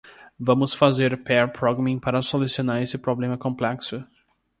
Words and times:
Vamos 0.39 0.73
fazer 0.73 1.15
pair 1.23 1.53
programming 1.53 1.99
para 1.99 2.23
solucionar 2.23 2.81
esse 2.81 2.97
problema 2.97 3.37
complexo. 3.37 4.03